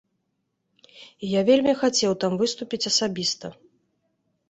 І 1.27 1.29
я 1.39 1.45
вельмі 1.51 1.77
хацеў 1.83 2.19
там 2.25 2.33
выступіць 2.43 2.83
асабіста. 2.95 3.57